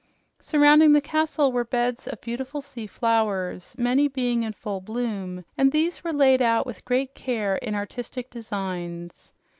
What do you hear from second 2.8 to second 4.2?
flowers, many